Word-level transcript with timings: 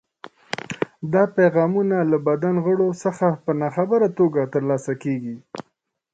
دا 1.13 1.23
پیغامونه 1.37 1.97
له 2.11 2.17
بدن 2.27 2.55
غړو 2.65 2.89
څخه 3.03 3.27
په 3.43 3.51
ناخبره 3.61 4.07
توګه 4.19 4.51
ترلاسه 4.53 4.93
کېږي. 5.03 5.35